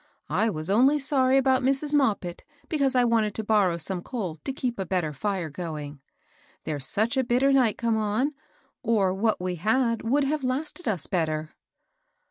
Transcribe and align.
I 0.31 0.49
was 0.49 0.67
only 0.67 0.97
sorry 0.97 1.37
about 1.37 1.61
Mrs. 1.61 1.93
Moppit 1.93 2.41
because 2.67 2.95
I 2.95 3.03
wanted 3.05 3.35
to 3.35 3.43
borrow 3.43 3.77
Bome 3.77 4.01
coal 4.01 4.37
to 4.43 4.51
keep 4.51 4.79
a 4.79 4.83
better 4.87 5.13
fire 5.13 5.51
going. 5.51 6.01
There's 6.63 6.87
such 6.87 7.17
a 7.17 7.23
bitter 7.23 7.53
night 7.53 7.77
come 7.77 7.97
on, 7.97 8.33
or 8.81 9.13
what 9.13 9.39
we 9.39 9.57
had 9.57 10.01
would 10.01 10.23
have 10.23 10.43
lasted 10.43 10.87
us 10.87 11.05
better." 11.05 11.51